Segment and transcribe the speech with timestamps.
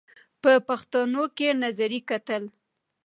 [0.41, 2.43] په پوښتونکي نظر یې کتل!